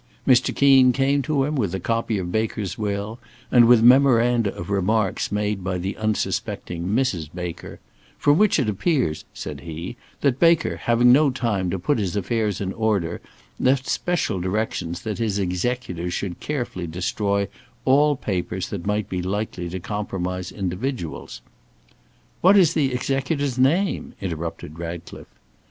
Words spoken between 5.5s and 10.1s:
by the unsuspecting Mrs. Baker; "from which it appears," said he,